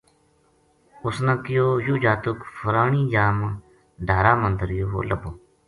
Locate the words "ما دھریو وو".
4.41-4.99